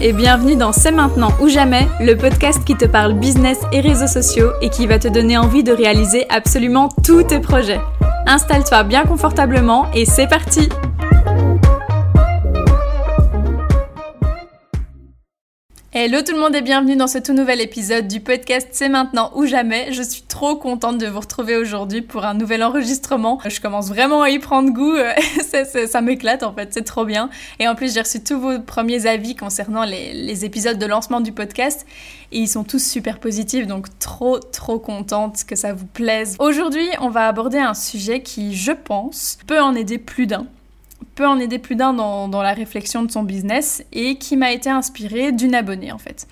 et 0.00 0.12
bienvenue 0.12 0.56
dans 0.56 0.72
C'est 0.72 0.90
maintenant 0.90 1.30
ou 1.40 1.48
jamais, 1.48 1.86
le 2.00 2.14
podcast 2.16 2.64
qui 2.64 2.76
te 2.76 2.84
parle 2.84 3.14
business 3.14 3.58
et 3.72 3.80
réseaux 3.80 4.06
sociaux 4.06 4.50
et 4.60 4.70
qui 4.70 4.86
va 4.86 4.98
te 4.98 5.08
donner 5.08 5.38
envie 5.38 5.62
de 5.62 5.72
réaliser 5.72 6.26
absolument 6.28 6.88
tous 7.04 7.24
tes 7.24 7.40
projets. 7.40 7.80
Installe-toi 8.26 8.82
bien 8.84 9.04
confortablement 9.04 9.86
et 9.94 10.04
c'est 10.04 10.26
parti 10.26 10.68
Hello 15.98 16.20
tout 16.20 16.32
le 16.32 16.38
monde 16.38 16.54
et 16.54 16.60
bienvenue 16.60 16.94
dans 16.94 17.06
ce 17.06 17.16
tout 17.16 17.32
nouvel 17.32 17.58
épisode 17.62 18.06
du 18.06 18.20
podcast 18.20 18.68
C'est 18.70 18.90
maintenant 18.90 19.32
ou 19.34 19.46
jamais. 19.46 19.94
Je 19.94 20.02
suis 20.02 20.20
trop 20.20 20.54
contente 20.54 20.98
de 20.98 21.06
vous 21.06 21.20
retrouver 21.20 21.56
aujourd'hui 21.56 22.02
pour 22.02 22.26
un 22.26 22.34
nouvel 22.34 22.62
enregistrement. 22.62 23.38
Je 23.46 23.62
commence 23.62 23.88
vraiment 23.88 24.20
à 24.20 24.28
y 24.28 24.38
prendre 24.38 24.70
goût, 24.74 24.94
ça, 25.88 26.00
m'éclate 26.02 26.42
en 26.42 26.52
fait, 26.52 26.68
c'est 26.74 26.84
trop 26.84 27.06
bien. 27.06 27.30
Et 27.60 27.66
en 27.66 27.74
plus 27.74 27.94
j'ai 27.94 28.02
reçu 28.02 28.22
tous 28.22 28.38
vos 28.38 28.60
premiers 28.60 29.06
avis 29.06 29.36
concernant 29.36 29.84
les, 29.84 30.44
épisodes 30.44 30.78
de 30.78 30.84
lancement 30.84 31.22
du 31.22 31.32
podcast 31.32 31.86
et 32.30 32.40
ils 32.40 32.48
sont 32.48 32.62
tous 32.62 32.86
super 32.86 33.18
positifs 33.18 33.66
donc 33.66 33.86
trop 33.98 34.38
trop 34.38 34.78
contente 34.78 35.44
que 35.48 35.56
ça 35.56 35.72
vous 35.72 35.86
plaise. 35.86 36.36
Aujourd'hui 36.38 36.86
on 37.00 37.08
va 37.08 37.26
aborder 37.26 37.56
un 37.56 37.72
sujet 37.72 38.20
qui 38.20 38.54
je 38.54 38.72
pense 38.72 39.38
peut 39.46 39.62
en 39.62 39.74
aider 39.74 39.96
plus 39.96 40.26
d'un 40.26 40.46
peut 41.16 41.26
en 41.26 41.40
aider 41.40 41.58
plus 41.58 41.74
d'un 41.74 41.92
dans, 41.94 42.42
la 42.42 42.52
réflexion 42.52 43.02
de 43.02 43.10
son 43.10 43.24
business 43.24 43.82
et 43.92 44.16
qui 44.16 44.36
m'a 44.36 44.52
été 44.52 44.70
inspiré 44.70 45.32
d'une 45.32 45.54
abonnée 45.54 45.90
en 45.90 45.98
fait. 45.98 46.28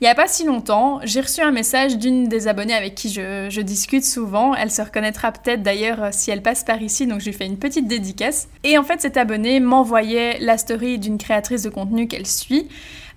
Il 0.00 0.04
n'y 0.04 0.10
a 0.10 0.16
pas 0.16 0.26
si 0.26 0.44
longtemps, 0.44 0.98
j'ai 1.04 1.20
reçu 1.20 1.42
un 1.42 1.52
message 1.52 1.96
d'une 1.96 2.26
des 2.26 2.48
abonnées 2.48 2.74
avec 2.74 2.96
qui 2.96 3.08
je, 3.08 3.60
discute 3.60 4.04
souvent. 4.04 4.52
Elle 4.52 4.72
se 4.72 4.82
reconnaîtra 4.82 5.30
peut-être 5.30 5.62
d'ailleurs 5.62 6.08
si 6.10 6.32
elle 6.32 6.42
passe 6.42 6.64
par 6.64 6.82
ici, 6.82 7.06
donc 7.06 7.20
je 7.20 7.26
lui 7.26 7.32
fais 7.32 7.46
une 7.46 7.58
petite 7.58 7.86
dédicace. 7.86 8.48
Et 8.64 8.76
en 8.78 8.82
fait, 8.82 9.00
cette 9.00 9.16
abonnée 9.16 9.60
m'envoyait 9.60 10.38
la 10.40 10.58
story 10.58 10.98
d'une 10.98 11.18
créatrice 11.18 11.62
de 11.62 11.70
contenu 11.70 12.08
qu'elle 12.08 12.26
suit. 12.26 12.66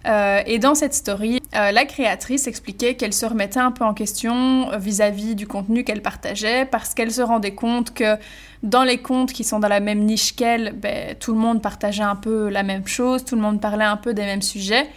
Euh, 0.05 0.41
et 0.45 0.59
dans 0.59 0.75
cette 0.75 0.93
story, 0.93 1.41
euh, 1.55 1.71
la 1.71 1.85
créatrice 1.85 2.47
expliquait 2.47 2.95
qu'elle 2.95 3.13
se 3.13 3.25
remettait 3.25 3.59
un 3.59 3.71
peu 3.71 3.83
en 3.83 3.93
question 3.93 4.69
vis 4.77 5.01
à 5.01 5.09
-vis 5.09 5.33
du 5.33 5.47
contenu 5.47 5.83
qu'elle 5.83 6.01
partageait 6.01 6.65
parce 6.65 6.93
qu'elle 6.93 7.11
se 7.11 7.21
rendait 7.21 7.55
compte 7.55 7.93
que 7.93 8.17
dans 8.61 8.83
les 8.83 8.99
comptes 8.99 9.33
qui 9.33 9.43
sont 9.43 9.59
dans 9.59 9.67
la 9.67 9.79
même 9.79 9.99
niche 9.99 10.35
qu'elle, 10.35 10.73
ben, 10.73 11.15
tout 11.19 11.33
le 11.33 11.39
monde 11.39 11.61
partageait 11.61 12.03
un 12.03 12.15
peu 12.15 12.49
la 12.49 12.63
même 12.63 12.85
chose, 12.87 13.25
tout 13.25 13.35
le 13.35 13.41
monde 13.41 13.59
parlait 13.59 13.85
un 13.85 13.97
peu 13.97 14.13
des 14.13 14.23
mêmes 14.23 14.43
sujets. 14.43 14.87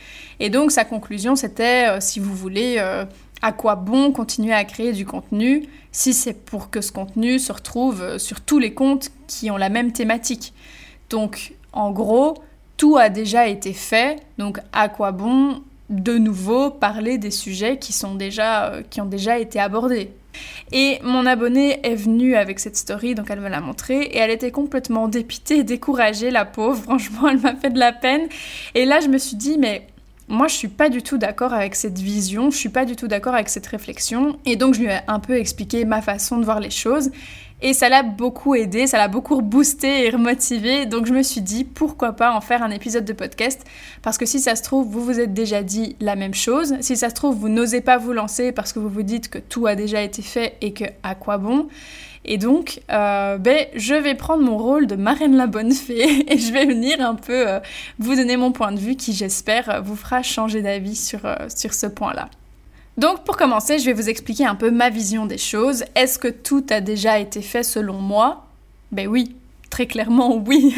Et 0.40 0.50
donc 0.50 0.72
sa 0.72 0.84
conclusion, 0.84 1.36
c'était, 1.36 1.88
euh, 1.88 2.00
si 2.00 2.20
vous 2.20 2.34
voulez, 2.34 2.78
à 3.40 3.52
quoi 3.52 3.76
bon 3.76 4.12
continuer 4.12 4.52
à 4.52 4.64
créer 4.64 4.92
du 4.92 5.06
contenu 5.06 5.64
si 5.92 6.12
c'est 6.12 6.34
pour 6.34 6.70
que 6.70 6.80
ce 6.80 6.92
contenu 6.92 7.38
se 7.38 7.52
retrouve 7.52 8.18
sur 8.18 8.40
tous 8.40 8.58
les 8.58 8.74
comptes 8.74 9.10
qui 9.26 9.50
ont 9.50 9.56
la 9.56 9.70
même 9.70 9.92
thématique? 9.92 10.52
Donc 11.08 11.54
en 11.72 11.92
gros, 11.92 12.34
tout 12.78 12.96
a 12.96 13.10
déjà 13.10 13.46
été 13.46 13.74
fait, 13.74 14.16
donc 14.38 14.58
à 14.72 14.88
quoi 14.88 15.12
bon 15.12 15.62
de 15.90 16.16
nouveau 16.16 16.70
parler 16.70 17.18
des 17.18 17.30
sujets 17.30 17.78
déjà, 18.16 18.72
qui 18.90 19.00
ont 19.00 19.06
déjà 19.06 19.38
été 19.38 19.60
abordés 19.60 20.10
et 20.72 20.98
mon 21.02 21.26
abonnée 21.26 21.80
est 21.82 21.94
venue 21.94 22.36
avec 22.36 22.60
cette 22.60 22.76
story, 22.76 23.14
donc 23.14 23.26
elle 23.30 23.40
me 23.40 23.48
l'a 23.48 23.60
montrée, 23.60 24.02
et 24.02 24.18
elle 24.18 24.30
était 24.30 24.50
complètement 24.50 25.08
dépitée, 25.08 25.64
découragée, 25.64 26.30
la 26.30 26.44
pauvre. 26.44 26.82
Franchement, 26.82 27.28
elle 27.28 27.38
m'a 27.38 27.54
fait 27.54 27.70
de 27.70 27.78
la 27.78 27.92
peine. 27.92 28.28
Et 28.74 28.84
là, 28.84 29.00
je 29.00 29.08
me 29.08 29.18
suis 29.18 29.36
dit, 29.36 29.56
mais 29.58 29.86
moi, 30.28 30.46
je 30.46 30.54
suis 30.54 30.68
pas 30.68 30.90
du 30.90 31.02
tout 31.02 31.16
d'accord 31.16 31.54
avec 31.54 31.74
cette 31.74 31.98
vision, 31.98 32.50
je 32.50 32.56
suis 32.56 32.68
pas 32.68 32.84
du 32.84 32.96
tout 32.96 33.08
d'accord 33.08 33.34
avec 33.34 33.48
cette 33.48 33.66
réflexion. 33.66 34.38
Et 34.44 34.56
donc, 34.56 34.74
je 34.74 34.80
lui 34.80 34.88
ai 34.88 34.98
un 35.06 35.20
peu 35.20 35.38
expliqué 35.38 35.84
ma 35.84 36.02
façon 36.02 36.38
de 36.38 36.44
voir 36.44 36.60
les 36.60 36.70
choses. 36.70 37.10
Et 37.60 37.72
ça 37.72 37.88
l'a 37.88 38.04
beaucoup 38.04 38.54
aidé, 38.54 38.86
ça 38.86 38.98
l'a 38.98 39.08
beaucoup 39.08 39.42
boosté 39.42 40.06
et 40.06 40.10
remotivé. 40.10 40.86
Donc 40.86 41.06
je 41.06 41.12
me 41.12 41.22
suis 41.22 41.40
dit, 41.40 41.64
pourquoi 41.64 42.12
pas 42.12 42.32
en 42.32 42.40
faire 42.40 42.62
un 42.62 42.70
épisode 42.70 43.04
de 43.04 43.12
podcast? 43.12 43.64
Parce 44.00 44.16
que 44.16 44.26
si 44.26 44.38
ça 44.38 44.54
se 44.54 44.62
trouve, 44.62 44.86
vous 44.88 45.04
vous 45.04 45.18
êtes 45.18 45.34
déjà 45.34 45.64
dit 45.64 45.96
la 46.00 46.14
même 46.14 46.34
chose. 46.34 46.76
Si 46.80 46.96
ça 46.96 47.10
se 47.10 47.14
trouve, 47.16 47.36
vous 47.36 47.48
n'osez 47.48 47.80
pas 47.80 47.98
vous 47.98 48.12
lancer 48.12 48.52
parce 48.52 48.72
que 48.72 48.78
vous 48.78 48.88
vous 48.88 49.02
dites 49.02 49.28
que 49.28 49.38
tout 49.38 49.66
a 49.66 49.74
déjà 49.74 50.02
été 50.02 50.22
fait 50.22 50.56
et 50.60 50.72
que 50.72 50.84
à 51.02 51.16
quoi 51.16 51.38
bon? 51.38 51.68
Et 52.24 52.36
donc, 52.36 52.80
euh, 52.92 53.38
ben, 53.38 53.66
je 53.74 53.94
vais 53.94 54.14
prendre 54.14 54.44
mon 54.44 54.58
rôle 54.58 54.86
de 54.86 54.96
marraine 54.96 55.36
la 55.36 55.46
bonne 55.46 55.72
fée 55.72 56.30
et 56.32 56.38
je 56.38 56.52
vais 56.52 56.66
venir 56.66 57.00
un 57.00 57.14
peu 57.14 57.48
euh, 57.48 57.60
vous 57.98 58.14
donner 58.14 58.36
mon 58.36 58.52
point 58.52 58.70
de 58.70 58.78
vue 58.78 58.94
qui, 58.96 59.12
j'espère, 59.14 59.82
vous 59.82 59.96
fera 59.96 60.22
changer 60.22 60.62
d'avis 60.62 60.96
sur, 60.96 61.24
euh, 61.24 61.34
sur 61.54 61.74
ce 61.74 61.86
point-là. 61.86 62.28
Donc 62.98 63.22
pour 63.22 63.36
commencer, 63.36 63.78
je 63.78 63.84
vais 63.84 63.92
vous 63.92 64.08
expliquer 64.08 64.44
un 64.44 64.56
peu 64.56 64.72
ma 64.72 64.90
vision 64.90 65.24
des 65.24 65.38
choses. 65.38 65.84
Est-ce 65.94 66.18
que 66.18 66.26
tout 66.26 66.66
a 66.68 66.80
déjà 66.80 67.20
été 67.20 67.42
fait 67.42 67.62
selon 67.62 68.00
moi? 68.00 68.44
Ben 68.90 69.06
oui, 69.06 69.36
très 69.70 69.86
clairement 69.86 70.36
oui. 70.46 70.74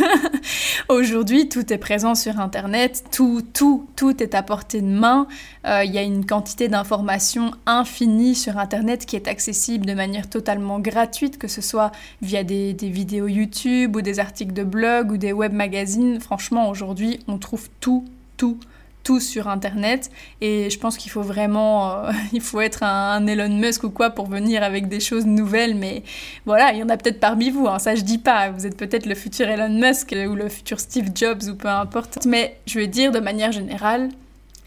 Aujourd'hui, 0.91 1.49
tout 1.49 1.73
est 1.73 1.79
présent 1.79 2.15
sur 2.15 2.39
Internet, 2.39 3.05
tout, 3.11 3.41
tout, 3.55 3.87
tout 3.97 4.23
est 4.23 4.35
à 4.35 4.43
portée 4.43 4.83
de 4.83 4.87
main. 4.87 5.29
Euh, 5.67 5.83
il 5.83 5.93
y 5.95 5.97
a 5.97 6.03
une 6.03 6.27
quantité 6.27 6.69
d'informations 6.69 7.53
infinie 7.65 8.35
sur 8.35 8.59
Internet 8.59 9.07
qui 9.07 9.17
est 9.17 9.27
accessible 9.27 9.87
de 9.87 9.95
manière 9.95 10.29
totalement 10.29 10.79
gratuite, 10.79 11.39
que 11.39 11.49
ce 11.49 11.63
soit 11.63 11.91
via 12.21 12.45
des, 12.45 12.75
des 12.75 12.91
vidéos 12.91 13.29
YouTube 13.29 13.97
ou 13.97 14.03
des 14.03 14.19
articles 14.19 14.53
de 14.53 14.65
blog 14.65 15.13
ou 15.13 15.17
des 15.17 15.33
web 15.33 15.55
magazines. 15.55 16.21
Franchement, 16.21 16.69
aujourd'hui, 16.69 17.21
on 17.29 17.39
trouve 17.39 17.71
tout, 17.81 18.05
tout, 18.37 18.59
tout 19.03 19.21
sur 19.21 19.49
Internet. 19.49 20.11
Et 20.41 20.71
je 20.71 20.79
pense 20.79 20.97
qu'il 20.97 21.11
faut 21.11 21.23
vraiment, 21.23 21.93
euh, 21.93 22.13
il 22.33 22.41
faut 22.41 22.61
être 22.61 22.83
un, 22.83 23.27
Elon 23.27 23.49
Musk 23.49 23.85
ou 23.85 23.91
quoi 23.91 24.11
pour 24.11 24.27
venir 24.27 24.63
avec 24.63 24.89
des 24.89 25.01
choses 25.01 25.27
nouvelles. 25.27 25.75
Mais 25.75 26.03
voilà, 26.47 26.73
il 26.73 26.79
y 26.79 26.83
en 26.83 26.89
a 26.89 26.97
peut-être 26.97 27.21
parmi 27.21 27.51
vous. 27.51 27.67
Hein, 27.67 27.79
ça, 27.79 27.95
je 27.95 28.03
dis 28.03 28.19
pas. 28.19 28.51
Vous 28.51 28.67
êtes 28.67 28.77
peut-être 28.77 29.07
le 29.07 29.15
futur 29.15 29.49
Elon 29.49 29.69
Musk 29.69 30.15
ou 30.29 30.35
le 30.35 30.49
futur 30.49 30.81
Steve 30.81 31.11
Jobs 31.15 31.43
ou 31.51 31.55
peu 31.55 31.69
importe. 31.69 32.27
Mais 32.27 32.59
je 32.67 32.79
veux 32.79 32.87
dire 32.87 33.13
de 33.13 33.21
manière 33.21 33.53
générale, 33.53 34.11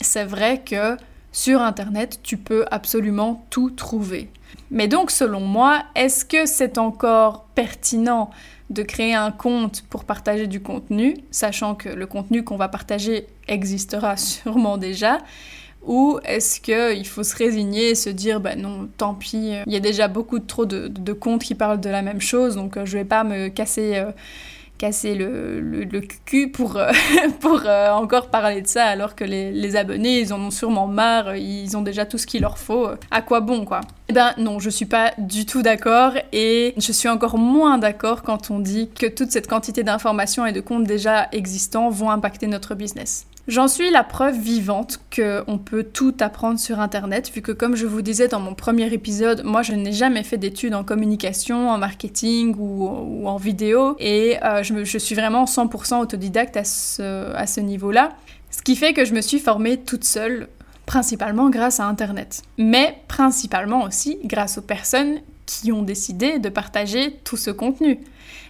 c'est 0.01 0.25
vrai 0.25 0.61
que 0.65 0.97
sur 1.33 1.61
Internet, 1.61 2.21
tu 2.23 2.37
peux 2.37 2.63
absolument 2.71 3.45
tout 3.49 3.71
trouver. 3.71 4.29
Mais 4.71 4.87
donc, 4.87 5.11
selon 5.11 5.41
moi, 5.41 5.83
est-ce 5.95 6.23
que 6.23 6.45
c'est 6.45 6.77
encore 6.77 7.45
pertinent 7.55 8.29
de 8.69 8.83
créer 8.83 9.13
un 9.13 9.31
compte 9.31 9.83
pour 9.89 10.05
partager 10.05 10.47
du 10.47 10.61
contenu, 10.61 11.17
sachant 11.31 11.75
que 11.75 11.89
le 11.89 12.07
contenu 12.07 12.43
qu'on 12.43 12.55
va 12.55 12.69
partager 12.69 13.27
existera 13.47 14.15
sûrement 14.17 14.77
déjà 14.77 15.17
ou 15.85 16.19
est-ce 16.23 16.61
qu'il 16.61 17.05
faut 17.05 17.23
se 17.23 17.35
résigner 17.35 17.89
et 17.89 17.95
se 17.95 18.09
dire, 18.09 18.39
bah 18.39 18.55
non, 18.55 18.87
tant 18.97 19.13
pis, 19.13 19.51
il 19.65 19.73
y 19.73 19.75
a 19.75 19.81
déjà 19.81 20.07
beaucoup 20.07 20.39
trop 20.39 20.65
de, 20.65 20.87
de, 20.87 21.13
comptes 21.13 21.43
qui 21.43 21.55
parlent 21.55 21.81
de 21.81 21.89
la 21.89 22.01
même 22.01 22.21
chose, 22.21 22.55
donc 22.55 22.77
euh, 22.77 22.85
je 22.85 22.97
vais 22.97 23.03
pas 23.03 23.25
me 23.25 23.49
casser 23.49 23.95
euh, 23.95 24.11
casser 24.77 25.15
le, 25.15 25.59
le, 25.61 26.01
cul 26.25 26.49
pour, 26.49 26.77
euh, 26.77 26.91
pour 27.39 27.61
euh, 27.65 27.91
encore 27.91 28.29
parler 28.29 28.61
de 28.61 28.67
ça, 28.67 28.85
alors 28.85 29.15
que 29.15 29.23
les, 29.23 29.51
les, 29.51 29.75
abonnés, 29.75 30.19
ils 30.19 30.33
en 30.33 30.39
ont 30.39 30.51
sûrement 30.51 30.87
marre, 30.87 31.35
ils 31.35 31.77
ont 31.77 31.81
déjà 31.81 32.05
tout 32.05 32.17
ce 32.17 32.27
qu'il 32.27 32.41
leur 32.41 32.57
faut. 32.57 32.89
À 33.11 33.21
quoi 33.21 33.39
bon, 33.39 33.65
quoi? 33.65 33.81
Eh 34.09 34.13
ben 34.13 34.33
non, 34.37 34.59
je 34.59 34.69
suis 34.69 34.85
pas 34.85 35.13
du 35.17 35.45
tout 35.45 35.61
d'accord, 35.61 36.13
et 36.31 36.73
je 36.77 36.91
suis 36.91 37.09
encore 37.09 37.37
moins 37.37 37.77
d'accord 37.77 38.23
quand 38.23 38.51
on 38.51 38.59
dit 38.59 38.89
que 38.89 39.05
toute 39.05 39.31
cette 39.31 39.47
quantité 39.47 39.83
d'informations 39.83 40.45
et 40.45 40.51
de 40.51 40.61
comptes 40.61 40.85
déjà 40.85 41.27
existants 41.31 41.89
vont 41.89 42.11
impacter 42.11 42.47
notre 42.47 42.75
business. 42.75 43.25
J'en 43.49 43.67
suis 43.67 43.89
la 43.89 44.05
preuve 44.05 44.39
vivante 44.39 45.01
qu'on 45.13 45.57
peut 45.57 45.83
tout 45.83 46.15
apprendre 46.21 46.57
sur 46.57 46.79
Internet, 46.79 47.29
vu 47.29 47.41
que 47.41 47.51
comme 47.51 47.75
je 47.75 47.85
vous 47.85 48.01
disais 48.01 48.29
dans 48.29 48.39
mon 48.39 48.55
premier 48.55 48.93
épisode, 48.93 49.43
moi 49.43 49.63
je 49.63 49.73
n'ai 49.73 49.91
jamais 49.91 50.23
fait 50.23 50.37
d'études 50.37 50.73
en 50.73 50.85
communication, 50.85 51.69
en 51.69 51.77
marketing 51.77 52.55
ou, 52.57 53.27
en 53.27 53.35
vidéo, 53.35 53.97
et 53.99 54.37
euh, 54.45 54.63
je, 54.63 54.97
suis 54.97 55.13
vraiment 55.13 55.43
100% 55.43 55.99
autodidacte 55.99 56.55
à 56.55 56.63
ce 56.63 57.59
niveau-là. 57.59 58.13
Ce 58.49 58.61
qui 58.61 58.77
fait 58.77 58.93
que 58.93 59.03
je 59.03 59.13
me 59.13 59.19
suis 59.19 59.39
formée 59.39 59.77
toute 59.77 60.05
seule, 60.05 60.47
principalement 60.85 61.49
grâce 61.49 61.81
à 61.81 61.85
Internet, 61.85 62.43
mais 62.57 62.97
principalement 63.09 63.83
aussi 63.83 64.19
grâce 64.23 64.57
aux 64.57 64.61
personnes 64.61 65.19
qui 65.45 65.73
ont 65.73 65.81
décidé 65.81 66.39
de 66.39 66.47
partager 66.47 67.19
tout 67.25 67.35
ce 67.35 67.51
contenu 67.51 67.99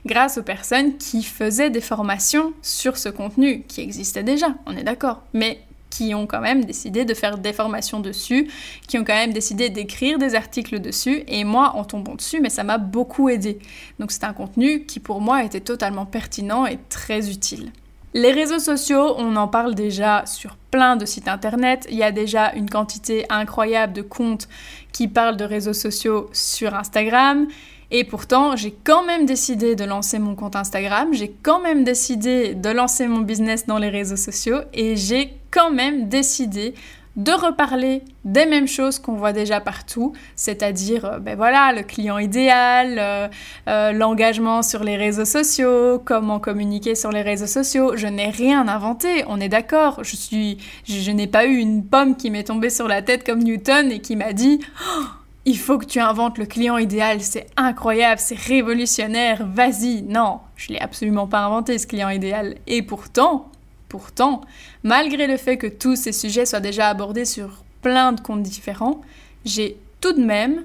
grâce 0.06 0.38
aux 0.38 0.44
personnes 0.44 0.98
qui 0.98 1.24
faisaient 1.24 1.70
des 1.70 1.82
formations 1.82 2.54
sur 2.62 2.98
ce 2.98 3.10
contenu 3.10 3.64
qui 3.68 3.82
existait 3.82 4.24
déjà, 4.24 4.56
on 4.66 4.76
est 4.76 4.84
d'accord, 4.84 5.24
mais 5.34 5.60
qui 5.90 6.16
ont 6.16 6.26
quand 6.26 6.42
même 6.42 6.66
décidé 6.66 7.06
de 7.06 7.14
faire 7.14 7.38
des 7.38 7.54
formations 7.54 8.00
dessus, 8.00 8.50
qui 8.88 8.98
ont 8.98 9.04
quand 9.04 9.14
même 9.14 9.32
décidé 9.32 9.70
d'écrire 9.70 10.18
des 10.18 10.34
articles 10.34 10.80
dessus, 10.80 11.24
et 11.28 11.44
moi, 11.44 11.74
en 11.76 11.84
tombant 11.84 12.16
dessus, 12.16 12.42
mais 12.42 12.50
ça 12.50 12.64
m'a 12.64 12.80
beaucoup 12.80 13.30
aidé. 13.30 13.60
Donc 14.00 14.12
c'est 14.12 14.24
un 14.24 14.34
contenu 14.34 14.86
qui 14.86 15.00
pour 15.00 15.22
moi 15.22 15.44
était 15.44 15.60
totalement 15.60 16.08
pertinent 16.08 16.66
et 16.66 16.80
très 16.90 17.30
utile. 17.30 17.72
Les 18.16 18.32
réseaux 18.32 18.60
sociaux, 18.60 19.16
on 19.18 19.36
en 19.36 19.48
parle 19.48 19.74
déjà 19.74 20.24
sur 20.26 20.56
plein 20.70 20.96
de 20.96 21.06
sites 21.06 21.28
internet. 21.28 21.88
Il 21.90 21.98
y 21.98 22.04
a 22.04 22.12
déjà 22.12 22.54
une 22.54 22.70
quantité 22.70 23.26
incroyable 23.30 23.94
de 23.94 24.04
comptes 24.04 24.48
qui 24.92 25.08
parlent 25.08 25.38
de 25.38 25.46
réseaux 25.46 25.74
sociaux 25.74 26.30
sur 26.32 26.76
Instagram. 26.76 27.48
Et 27.96 28.04
pourtant, 28.04 28.56
j'ai 28.56 28.74
quand 28.84 29.06
même 29.06 29.28
décidé 29.28 29.76
de 29.76 29.84
lancer 29.86 30.18
mon 30.18 30.34
compte 30.34 30.56
Instagram, 30.56 31.14
j'ai 31.14 31.32
quand 31.44 31.62
même 31.62 31.84
décidé 31.84 32.56
de 32.56 32.70
lancer 32.70 33.08
mon 33.08 33.20
business 33.20 33.68
dans 33.68 33.78
les 33.78 33.90
réseaux 33.90 34.16
sociaux 34.16 34.58
et 34.74 34.96
j'ai 34.96 35.38
quand 35.52 35.70
même 35.70 36.10
décidé 36.10 36.74
de 37.18 37.32
reparler 37.32 38.02
des 38.26 38.48
mêmes 38.48 38.68
choses 38.68 38.98
qu'on 38.98 39.14
voit 39.14 39.32
déjà 39.32 39.60
partout, 39.60 40.14
c'est-à-dire 40.36 41.06
euh, 41.06 41.20
ben 41.20 41.36
voilà, 41.36 41.72
le 41.72 41.84
client 41.84 42.18
idéal, 42.18 42.96
euh, 42.98 43.28
euh, 43.68 43.92
l'engagement 43.92 44.64
sur 44.64 44.84
les 44.84 44.98
réseaux 44.98 45.26
sociaux, 45.26 46.02
comment 46.04 46.40
communiquer 46.40 46.96
sur 46.96 47.12
les 47.12 47.22
réseaux 47.22 47.46
sociaux. 47.46 47.96
Je 47.96 48.08
n'ai 48.08 48.30
rien 48.30 48.68
inventé, 48.68 49.24
on 49.28 49.40
est 49.40 49.50
d'accord. 49.50 50.04
Je 50.04 50.16
suis, 50.16 50.58
je, 50.86 51.12
n'ai 51.12 51.28
pas 51.28 51.46
eu 51.46 51.58
une 51.58 51.86
pomme 51.86 52.16
qui 52.16 52.32
m'est 52.32 52.46
tombée 52.46 52.72
sur 52.72 52.88
la 52.88 53.04
tête 53.04 53.24
comme 53.24 53.44
Newton 53.44 53.92
et 53.92 54.00
qui 54.00 54.16
m'a 54.16 54.34
dit. 54.34 54.60
Oh, 54.98 55.04
il 55.46 55.58
faut 55.58 55.78
que 55.78 55.86
tu 55.86 56.00
inventes 56.00 56.38
le 56.38 56.46
client 56.46 56.78
idéal, 56.78 57.22
c'est 57.22 57.48
incroyable, 57.58 58.20
c'est 58.20 58.38
révolutionnaire, 58.38 59.46
vas-y. 59.46 60.02
Non, 60.04 60.40
je 60.56 60.74
l'ai 60.74 60.80
absolument 60.80 61.28
pas 61.28 61.40
inventé 61.40 61.78
ce 61.78 61.88
client 61.88 62.10
idéal. 62.10 62.56
Et 62.68 62.82
pourtant, 62.82 63.52
Pourtant, 63.94 64.42
malgré 64.82 65.28
le 65.28 65.38
fait 65.38 65.58
que 65.58 65.68
tous 65.68 65.96
ces 65.96 66.14
sujets 66.14 66.48
soient 66.48 66.60
déjà 66.60 66.88
abordés 66.88 67.26
sur 67.26 67.64
plein 67.84 68.12
de 68.12 68.22
comptes 68.22 68.42
différents, 68.42 69.02
j'ai 69.46 69.78
tout 70.02 70.14
de 70.14 70.26
même, 70.26 70.64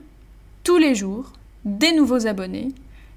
tous 0.65 0.79
les 0.79 0.95
jours, 0.95 1.35
des 1.67 1.93
nouveaux 1.93 2.27
abonnés, 2.27 2.69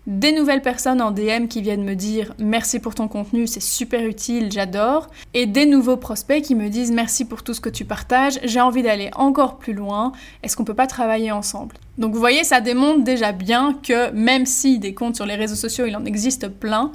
des 0.08 0.32
nouvelles 0.32 0.62
personnes 0.62 1.02
en 1.02 1.12
DM 1.12 1.48
qui 1.48 1.62
viennent 1.62 1.84
me 1.84 1.96
dire 1.96 2.34
merci 2.40 2.80
pour 2.80 2.96
ton 2.96 3.08
contenu, 3.08 3.46
c'est 3.46 3.62
super 3.62 4.06
utile, 4.06 4.52
j'adore, 4.52 5.08
et 5.34 5.46
des 5.46 5.66
nouveaux 5.66 5.98
prospects 5.98 6.42
qui 6.42 6.56
me 6.56 6.70
disent 6.70 6.92
merci 6.92 7.26
pour 7.26 7.44
tout 7.44 7.54
ce 7.54 7.62
que 7.62 7.70
tu 7.70 7.86
partages, 7.86 8.40
j'ai 8.44 8.62
envie 8.62 8.82
d'aller 8.82 9.12
encore 9.16 9.58
plus 9.58 9.74
loin, 9.74 10.12
est-ce 10.42 10.58
qu'on 10.58 10.66
peut 10.66 10.74
pas 10.74 10.88
travailler 10.88 11.32
ensemble? 11.32 11.76
Donc 11.98 12.14
vous 12.14 12.20
voyez, 12.20 12.44
ça 12.44 12.62
démontre 12.62 13.04
déjà 13.04 13.32
bien 13.32 13.78
que 13.84 14.12
même 14.12 14.46
si 14.46 14.80
des 14.80 14.94
comptes 14.94 15.16
sur 15.16 15.26
les 15.26 15.36
réseaux 15.36 15.56
sociaux, 15.56 15.86
il 15.86 15.96
en 15.96 16.06
existe 16.06 16.48
plein, 16.48 16.92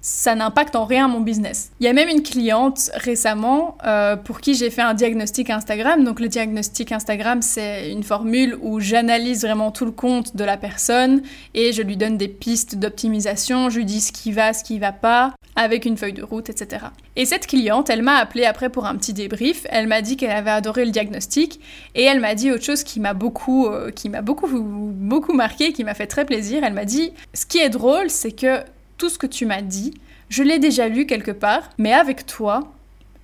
ça 0.00 0.34
n'impacte 0.34 0.76
en 0.76 0.84
rien 0.84 1.08
mon 1.08 1.20
business. 1.20 1.70
Il 1.80 1.86
y 1.86 1.88
a 1.88 1.92
même 1.92 2.08
une 2.08 2.22
cliente 2.22 2.90
récemment 2.94 3.76
euh, 3.84 4.16
pour 4.16 4.40
qui 4.40 4.54
j'ai 4.54 4.70
fait 4.70 4.82
un 4.82 4.94
diagnostic 4.94 5.50
Instagram. 5.50 6.04
Donc 6.04 6.20
le 6.20 6.28
diagnostic 6.28 6.92
Instagram, 6.92 7.42
c'est 7.42 7.90
une 7.90 8.02
formule 8.02 8.56
où 8.62 8.80
j'analyse 8.80 9.42
vraiment 9.42 9.70
tout 9.70 9.84
le 9.84 9.90
compte 9.90 10.36
de 10.36 10.44
la 10.44 10.56
personne 10.56 11.22
et 11.54 11.72
je 11.72 11.82
lui 11.82 11.96
donne 11.96 12.16
des 12.16 12.28
pistes 12.28 12.76
d'optimisation, 12.76 13.68
je 13.68 13.78
lui 13.78 13.84
dis 13.84 14.00
ce 14.00 14.12
qui 14.12 14.32
va, 14.32 14.52
ce 14.52 14.64
qui 14.64 14.78
va 14.78 14.92
pas, 14.92 15.34
avec 15.56 15.84
une 15.84 15.96
feuille 15.96 16.12
de 16.12 16.22
route, 16.22 16.48
etc. 16.48 16.86
Et 17.16 17.26
cette 17.26 17.46
cliente, 17.46 17.90
elle 17.90 18.02
m'a 18.02 18.16
appelé 18.16 18.44
après 18.44 18.70
pour 18.70 18.86
un 18.86 18.96
petit 18.96 19.12
débrief. 19.12 19.66
Elle 19.70 19.88
m'a 19.88 20.00
dit 20.00 20.16
qu'elle 20.16 20.30
avait 20.30 20.50
adoré 20.50 20.84
le 20.84 20.90
diagnostic 20.90 21.60
et 21.94 22.04
elle 22.04 22.20
m'a 22.20 22.34
dit 22.34 22.50
autre 22.50 22.64
chose 22.64 22.84
qui 22.84 23.00
m'a 23.00 23.12
beaucoup, 23.12 23.66
euh, 23.66 23.90
beaucoup, 24.22 24.48
beaucoup 24.48 25.34
marqué, 25.34 25.72
qui 25.72 25.84
m'a 25.84 25.94
fait 25.94 26.06
très 26.06 26.24
plaisir. 26.24 26.64
Elle 26.64 26.72
m'a 26.72 26.84
dit, 26.84 27.12
ce 27.34 27.44
qui 27.44 27.58
est 27.58 27.68
drôle, 27.68 28.08
c'est 28.08 28.32
que 28.32 28.62
tout 29.00 29.08
ce 29.08 29.16
que 29.16 29.26
tu 29.26 29.46
m'as 29.46 29.62
dit, 29.62 29.94
je 30.28 30.42
l'ai 30.42 30.58
déjà 30.58 30.86
lu 30.86 31.06
quelque 31.06 31.30
part, 31.30 31.70
mais 31.78 31.94
avec 31.94 32.26
toi, 32.26 32.70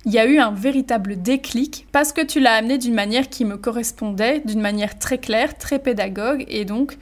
il 0.05 0.11
y 0.11 0.17
a 0.17 0.25
eu 0.25 0.39
un 0.39 0.49
véritable 0.49 1.21
déclic 1.21 1.85
parce 1.91 2.11
que 2.11 2.21
tu 2.21 2.39
l'as 2.39 2.53
amené 2.53 2.79
d'une 2.79 2.95
manière 2.95 3.29
qui 3.29 3.45
me 3.45 3.57
correspondait, 3.57 4.39
d'une 4.39 4.59
manière 4.59 4.97
très 4.97 5.19
claire, 5.19 5.55
très 5.55 5.77
pédagogue, 5.77 6.45
et 6.47 6.65
donc 6.65 6.97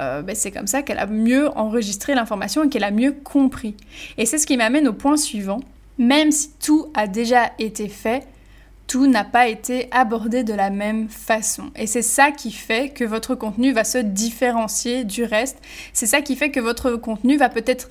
euh, 0.00 0.22
ben, 0.22 0.34
c'est 0.34 0.50
comme 0.50 0.66
ça 0.66 0.82
qu'elle 0.82 0.98
a 0.98 1.06
mieux 1.06 1.56
enregistré 1.56 2.16
l'information 2.16 2.64
et 2.64 2.68
qu'elle 2.68 2.82
a 2.82 2.90
mieux 2.90 3.12
compris. 3.12 3.76
Et 4.18 4.26
c'est 4.26 4.38
ce 4.38 4.46
qui 4.46 4.56
m'amène 4.56 4.88
au 4.88 4.92
point 4.92 5.16
suivant. 5.16 5.60
Même 5.96 6.32
si 6.32 6.50
tout 6.60 6.90
a 6.94 7.06
déjà 7.06 7.52
été 7.60 7.88
fait, 7.88 8.26
tout 8.86 9.06
n'a 9.06 9.24
pas 9.24 9.48
été 9.48 9.88
abordé 9.90 10.44
de 10.44 10.52
la 10.52 10.70
même 10.70 11.08
façon. 11.08 11.70
Et 11.76 11.86
c'est 11.86 12.02
ça 12.02 12.30
qui 12.30 12.52
fait 12.52 12.90
que 12.90 13.04
votre 13.04 13.34
contenu 13.34 13.72
va 13.72 13.84
se 13.84 13.98
différencier 13.98 15.04
du 15.04 15.24
reste. 15.24 15.58
C'est 15.92 16.06
ça 16.06 16.20
qui 16.20 16.36
fait 16.36 16.50
que 16.50 16.60
votre 16.60 16.92
contenu 16.92 17.36
va 17.36 17.48
peut-être 17.48 17.88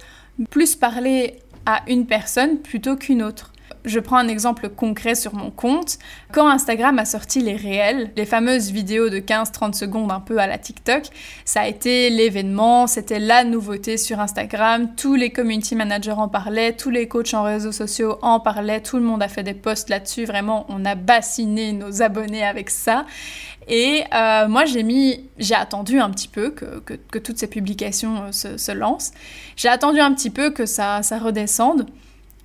plus 0.49 0.75
parler 0.75 1.39
à 1.65 1.81
une 1.87 2.05
personne 2.05 2.59
plutôt 2.59 2.95
qu'une 2.95 3.23
autre. 3.23 3.51
Je 3.85 3.99
prends 3.99 4.17
un 4.17 4.27
exemple 4.27 4.69
concret 4.69 5.15
sur 5.15 5.35
mon 5.35 5.51
compte. 5.51 5.97
Quand 6.31 6.47
Instagram 6.47 6.97
a 6.99 7.05
sorti 7.05 7.41
les 7.41 7.55
réels, 7.55 8.11
les 8.15 8.25
fameuses 8.25 8.71
vidéos 8.71 9.09
de 9.09 9.19
15-30 9.19 9.73
secondes 9.73 10.11
un 10.11 10.19
peu 10.19 10.39
à 10.39 10.47
la 10.47 10.57
TikTok, 10.57 11.03
ça 11.45 11.61
a 11.61 11.67
été 11.67 12.09
l'événement, 12.09 12.87
c'était 12.87 13.19
la 13.19 13.43
nouveauté 13.43 13.97
sur 13.97 14.19
Instagram. 14.19 14.95
Tous 14.95 15.15
les 15.15 15.29
community 15.29 15.75
managers 15.75 16.11
en 16.11 16.27
parlaient, 16.27 16.73
tous 16.73 16.89
les 16.89 17.07
coachs 17.07 17.33
en 17.33 17.43
réseaux 17.43 17.71
sociaux 17.71 18.17
en 18.21 18.39
parlaient, 18.39 18.81
tout 18.81 18.97
le 18.97 19.03
monde 19.03 19.21
a 19.21 19.27
fait 19.27 19.43
des 19.43 19.53
posts 19.53 19.89
là-dessus. 19.89 20.25
Vraiment, 20.25 20.65
on 20.69 20.83
a 20.83 20.95
bassiné 20.95 21.71
nos 21.71 22.01
abonnés 22.01 22.43
avec 22.43 22.69
ça. 22.69 23.05
Et 23.67 24.03
euh, 24.13 24.47
moi, 24.47 24.65
j'ai 24.65 24.83
mis, 24.83 25.25
j'ai 25.37 25.55
attendu 25.55 25.99
un 25.99 26.09
petit 26.11 26.27
peu 26.27 26.51
que, 26.51 27.17
toutes 27.17 27.37
ces 27.37 27.47
publications 27.47 28.23
euh, 28.23 28.31
se, 28.31 28.57
se 28.57 28.71
lancent. 28.71 29.11
J'ai 29.55 29.69
attendu 29.69 29.99
un 29.99 30.13
petit 30.13 30.29
peu 30.29 30.51
que 30.51 30.65
ça, 30.65 31.01
ça 31.01 31.17
redescende. 31.17 31.87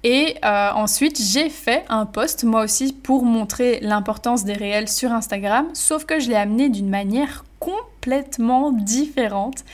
Et 0.03 0.37
euh, 0.45 0.71
ensuite, 0.73 1.21
j'ai 1.21 1.51
fait 1.51 1.85
un 1.89 2.07
post, 2.07 2.45
moi 2.45 2.63
aussi, 2.63 2.93
pour 2.93 3.25
montrer 3.25 3.81
l'importance 3.83 4.45
des 4.45 4.55
réels 4.55 4.89
sur 4.89 5.13
Instagram, 5.13 5.69
sauf 5.75 6.05
que 6.07 6.21
je 6.21 6.29
l'ai 6.29 6.37
amené 6.37 6.71
d'une 6.71 6.89
manière 6.89 7.45
complètement 7.59 8.73
différente. 8.73 9.65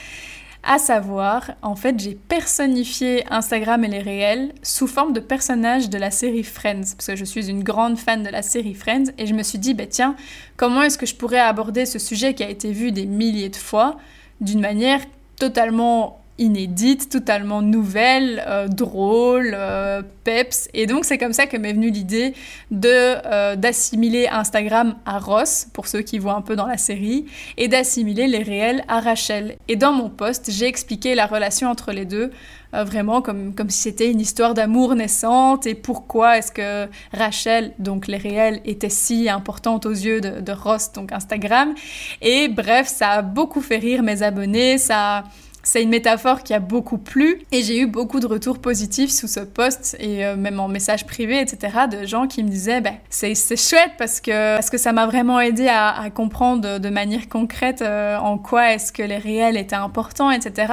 À 0.68 0.78
savoir, 0.78 1.52
en 1.62 1.76
fait, 1.76 2.00
j'ai 2.00 2.16
personnifié 2.16 3.24
Instagram 3.30 3.84
et 3.84 3.88
les 3.88 4.00
réels 4.00 4.52
sous 4.64 4.88
forme 4.88 5.12
de 5.12 5.20
personnages 5.20 5.88
de 5.90 5.96
la 5.96 6.10
série 6.10 6.42
Friends, 6.42 6.94
parce 6.96 7.06
que 7.06 7.14
je 7.14 7.24
suis 7.24 7.48
une 7.48 7.62
grande 7.62 7.96
fan 7.96 8.24
de 8.24 8.28
la 8.28 8.42
série 8.42 8.74
Friends, 8.74 9.12
et 9.18 9.26
je 9.26 9.34
me 9.34 9.44
suis 9.44 9.60
dit, 9.60 9.74
bah 9.74 9.86
tiens, 9.86 10.16
comment 10.56 10.82
est-ce 10.82 10.98
que 10.98 11.06
je 11.06 11.14
pourrais 11.14 11.38
aborder 11.38 11.86
ce 11.86 12.00
sujet 12.00 12.34
qui 12.34 12.42
a 12.42 12.50
été 12.50 12.72
vu 12.72 12.90
des 12.90 13.06
milliers 13.06 13.48
de 13.48 13.56
fois 13.56 13.96
d'une 14.40 14.60
manière 14.60 15.00
totalement 15.38 16.20
inédite, 16.38 17.08
totalement 17.08 17.62
nouvelle, 17.62 18.44
euh, 18.46 18.68
drôle, 18.68 19.52
euh, 19.54 20.02
peps. 20.24 20.68
Et 20.74 20.86
donc 20.86 21.04
c'est 21.04 21.18
comme 21.18 21.32
ça 21.32 21.46
que 21.46 21.56
m'est 21.56 21.72
venue 21.72 21.90
l'idée 21.90 22.34
de 22.70 22.88
euh, 22.88 23.56
d'assimiler 23.56 24.28
Instagram 24.30 24.96
à 25.06 25.18
Ross, 25.18 25.66
pour 25.72 25.86
ceux 25.88 26.02
qui 26.02 26.18
voient 26.18 26.34
un 26.34 26.42
peu 26.42 26.56
dans 26.56 26.66
la 26.66 26.76
série, 26.76 27.26
et 27.56 27.68
d'assimiler 27.68 28.26
les 28.26 28.42
réels 28.42 28.84
à 28.88 29.00
Rachel. 29.00 29.56
Et 29.68 29.76
dans 29.76 29.92
mon 29.92 30.10
post, 30.10 30.50
j'ai 30.50 30.66
expliqué 30.66 31.14
la 31.14 31.26
relation 31.26 31.70
entre 31.70 31.92
les 31.92 32.04
deux, 32.04 32.30
vraiment 32.72 33.22
comme, 33.22 33.54
comme 33.54 33.70
si 33.70 33.82
c'était 33.82 34.10
une 34.10 34.20
histoire 34.20 34.52
d'amour 34.52 34.94
naissante, 34.94 35.66
et 35.66 35.74
pourquoi 35.74 36.36
est-ce 36.36 36.52
que 36.52 36.86
Rachel, 37.12 37.72
donc 37.78 38.06
les 38.06 38.18
réels, 38.18 38.60
était 38.66 38.90
si 38.90 39.30
importante 39.30 39.86
aux 39.86 39.90
yeux 39.90 40.20
de, 40.20 40.40
de 40.40 40.52
Ross, 40.52 40.92
donc 40.92 41.12
Instagram. 41.12 41.74
Et 42.20 42.48
bref, 42.48 42.88
ça 42.88 43.10
a 43.10 43.22
beaucoup 43.22 43.62
fait 43.62 43.78
rire 43.78 44.02
mes 44.02 44.22
abonnés, 44.22 44.76
ça 44.76 45.24
c'est 45.66 45.82
une 45.82 45.88
métaphore 45.88 46.44
qui 46.44 46.54
a 46.54 46.60
beaucoup 46.60 46.96
plu 46.96 47.42
et 47.50 47.60
j'ai 47.60 47.80
eu 47.80 47.86
beaucoup 47.86 48.20
de 48.20 48.26
retours 48.26 48.60
positifs 48.60 49.10
sous 49.10 49.26
ce 49.26 49.40
post 49.40 49.96
et 49.98 50.24
euh, 50.24 50.36
même 50.36 50.60
en 50.60 50.68
message 50.68 51.06
privé, 51.06 51.40
etc., 51.40 51.86
de 51.90 52.06
gens 52.06 52.28
qui 52.28 52.44
me 52.44 52.48
disaient 52.48 52.80
ben, 52.80 52.94
c'est 53.10 53.34
chouette 53.34 53.90
parce 53.98 54.20
que, 54.20 54.54
parce 54.54 54.70
que 54.70 54.78
ça 54.78 54.92
m'a 54.92 55.06
vraiment 55.06 55.40
aidé 55.40 55.66
à, 55.66 56.08
comprendre 56.14 56.78
de, 56.78 56.88
manière 56.88 57.28
concrète 57.28 57.82
euh, 57.82 58.16
en 58.16 58.38
quoi 58.38 58.74
est-ce 58.74 58.92
que 58.92 59.02
les 59.02 59.18
réels 59.18 59.56
étaient 59.56 59.74
importants, 59.74 60.30
etc. 60.30 60.72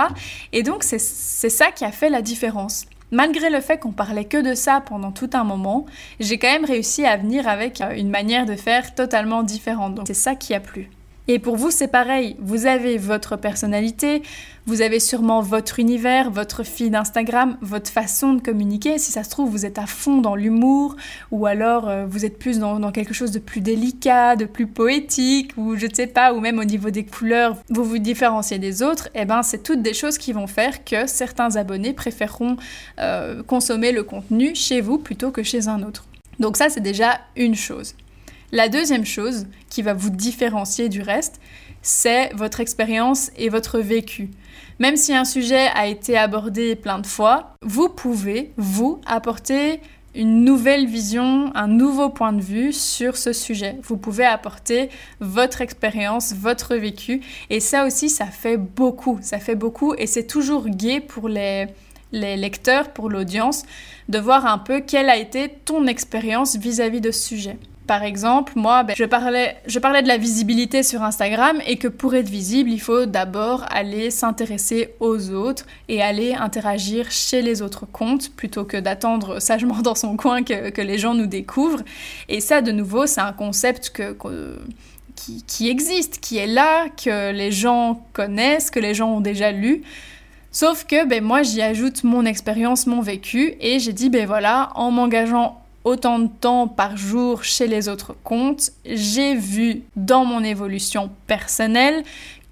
Et 0.52 0.62
donc 0.62 0.84
c'est 0.84 1.00
ça 1.00 1.72
qui 1.72 1.86
a 1.86 1.92
fait 1.92 2.10
la 2.10 2.22
différence. 2.22 2.86
Malgré 3.10 3.50
le 3.50 3.62
fait 3.62 3.80
qu'on 3.80 3.92
parlait 3.92 4.26
que 4.26 4.48
de 4.48 4.54
ça 4.54 4.80
pendant 4.86 5.12
tout 5.12 5.30
un 5.34 5.44
moment, 5.44 5.88
j'ai 6.20 6.38
quand 6.38 6.52
même 6.52 6.66
réussi 6.66 7.04
à 7.04 7.18
venir 7.18 7.48
avec 7.48 7.82
euh, 7.82 7.96
une 7.96 8.12
manière 8.12 8.46
de 8.46 8.56
faire 8.56 8.94
totalement 8.94 9.42
différente. 9.42 9.96
Donc 9.96 10.06
c'est 10.06 10.14
ça 10.14 10.36
qui 10.36 10.54
a 10.54 10.60
plu. 10.60 10.92
Et 11.30 11.40
pour 11.40 11.56
vous, 11.56 11.72
c'est 11.72 11.88
pareil. 11.88 12.36
Vous 12.40 12.66
avez 12.66 12.98
votre 12.98 13.38
personnalité, 13.38 14.24
vous 14.66 14.82
avez 14.82 15.00
sûrement 15.00 15.42
votre 15.42 15.80
univers, 15.80 16.30
votre 16.30 16.64
feed 16.64 16.96
Instagram, 16.96 17.58
votre 17.62 17.90
façon 17.90 18.34
de 18.34 18.42
communiquer. 18.42 18.98
Si 18.98 19.14
ça 19.14 19.24
se 19.24 19.30
trouve, 19.30 19.50
vous 19.50 19.66
êtes 19.66 19.80
à 19.80 19.86
fond 19.86 20.18
dans 20.20 20.36
l'humour, 20.36 20.98
ou 21.32 21.46
alors 21.46 21.88
euh, 21.88 22.06
vous 22.06 22.26
êtes 22.26 22.38
plus 22.38 22.60
dans, 22.60 22.92
quelque 22.92 23.14
chose 23.14 23.32
de 23.32 23.40
plus 23.40 23.62
délicat, 23.62 24.36
de 24.36 24.44
plus 24.44 24.68
poétique, 24.68 25.52
ou 25.56 25.78
je 25.78 25.86
ne 25.86 25.94
sais 25.94 26.08
pas, 26.08 26.34
ou 26.34 26.42
même 26.42 26.60
au 26.60 26.66
niveau 26.66 26.90
des 26.90 27.06
couleurs, 27.06 27.56
vous 27.70 27.86
vous 27.86 28.00
différenciez 28.00 28.60
des 28.60 28.84
autres. 28.84 29.08
Et 29.16 29.22
eh 29.22 29.26
ben, 29.26 29.44
c'est 29.44 29.64
toutes 29.64 29.82
des 29.82 29.94
choses 29.94 30.18
qui 30.18 30.34
vont 30.34 30.48
faire 30.48 30.84
que 30.84 31.08
certains 31.08 31.56
abonnés 31.56 31.94
préféreront 31.94 32.58
euh, 33.00 33.44
consommer 33.44 33.94
le 33.94 34.04
contenu 34.04 34.56
chez 34.56 34.82
vous 34.82 34.98
plutôt 34.98 35.32
que 35.32 35.42
chez 35.42 35.70
un 35.70 35.84
autre. 35.84 36.06
Donc 36.40 36.58
ça, 36.58 36.70
c'est 36.70 36.82
déjà 36.82 37.22
une 37.38 37.56
chose. 37.56 37.96
La 38.54 38.70
deuxième 38.70 39.04
chose 39.04 39.48
qui 39.72 39.82
va 39.82 39.96
vous 39.96 40.12
différencier 40.12 40.88
du 40.88 41.02
reste, 41.02 41.42
c'est 41.82 42.32
votre 42.36 42.60
expérience 42.60 43.32
et 43.36 43.50
votre 43.50 43.80
vécu. 43.80 44.30
Même 44.78 44.96
si 44.96 45.12
un 45.12 45.26
sujet 45.26 45.70
a 45.74 45.88
été 45.88 46.16
abordé 46.20 46.76
plein 46.76 47.00
de 47.00 47.08
fois, 47.08 47.56
vous 47.64 47.90
pouvez, 47.90 48.52
vous, 48.58 49.02
apporter 49.08 49.82
une 50.14 50.44
nouvelle 50.44 50.86
vision, 50.86 51.52
un 51.56 51.68
nouveau 51.68 52.12
point 52.12 52.32
de 52.32 52.44
vue 52.44 52.74
sur 52.74 53.18
ce 53.18 53.34
sujet. 53.34 53.78
Vous 53.82 53.98
pouvez 53.98 54.24
apporter 54.24 54.90
votre 55.20 55.62
expérience, 55.62 56.36
votre 56.36 56.76
vécu. 56.76 57.22
Et 57.50 57.60
ça 57.60 57.88
aussi, 57.88 58.08
ça 58.08 58.28
fait 58.28 58.58
beaucoup. 58.58 59.18
Ça 59.24 59.40
fait 59.40 59.56
beaucoup 59.56 59.96
et 59.96 60.06
c'est 60.06 60.28
toujours 60.28 60.70
gai 60.70 61.00
pour 61.00 61.28
les, 61.28 61.70
les 62.12 62.38
lecteurs, 62.38 62.94
pour 62.94 63.10
l'audience, 63.10 63.64
de 64.10 64.20
voir 64.20 64.46
un 64.46 64.60
peu 64.60 64.80
quelle 64.80 65.10
a 65.10 65.18
été 65.18 65.50
ton 65.50 65.88
expérience 65.88 66.56
vis-à-vis 66.56 67.02
de 67.02 67.10
ce 67.10 67.20
sujet. 67.20 67.58
Par 67.88 68.04
exemple, 68.04 68.54
moi, 68.56 68.84
ben, 68.84 68.96
je, 68.96 69.04
parlais, 69.04 69.58
je 69.68 69.78
parlais 69.78 70.02
de 70.02 70.08
la 70.08 70.18
visibilité 70.18 70.84
sur 70.84 71.04
Instagram 71.04 71.60
et 71.68 71.78
que 71.78 71.90
pour 71.90 72.16
être 72.16 72.30
visible, 72.30 72.70
il 72.70 72.80
faut 72.80 73.06
d'abord 73.06 73.66
aller 73.70 74.10
s'intéresser 74.10 74.94
aux 75.02 75.32
autres 75.32 75.66
et 75.90 76.02
aller 76.02 76.34
interagir 76.34 77.12
chez 77.12 77.42
les 77.42 77.62
autres 77.62 77.86
comptes 77.86 78.34
plutôt 78.36 78.64
que 78.64 78.78
d'attendre 78.78 79.42
sagement 79.42 79.82
dans 79.82 79.96
son 79.96 80.16
coin 80.16 80.44
que, 80.44 80.82
les 80.82 80.98
gens 80.98 81.14
nous 81.14 81.28
découvrent. 81.28 81.84
Et 82.30 82.40
ça, 82.40 82.62
de 82.62 82.72
nouveau, 82.72 83.06
c'est 83.06 83.22
un 83.22 83.34
concept 83.34 83.92
qui, 85.16 85.44
qui 85.44 85.70
existe, 85.70 86.20
qui 86.20 86.38
est 86.38 86.48
là, 86.48 86.88
que 86.90 87.32
les 87.32 87.52
gens 87.52 88.06
connaissent, 88.14 88.72
que 88.72 88.80
les 88.80 88.94
gens 88.94 89.12
ont 89.12 89.22
déjà 89.22 89.52
lu. 89.52 89.84
Sauf 90.52 90.86
que 90.86 91.06
ben, 91.08 91.24
moi, 91.24 91.42
j'y 91.42 91.62
ajoute 91.62 92.04
mon 92.04 92.26
expérience, 92.26 92.86
mon 92.86 93.02
vécu, 93.02 93.56
et 93.60 93.80
j'ai 93.80 93.92
dit, 93.92 94.10
ben 94.10 94.28
voilà, 94.28 94.70
en 94.76 94.92
m'engageant 94.92 95.63
autant 95.84 96.20
de 96.20 96.28
temps 96.28 96.68
par 96.68 96.98
jour 96.98 97.44
chez 97.44 97.68
les 97.68 97.90
autres 97.90 98.16
comptes, 98.24 98.72
j'ai 98.86 99.36
vu 99.36 99.84
dans 99.96 100.26
mon 100.26 100.44
évolution 100.44 101.10
personnelle 101.28 102.04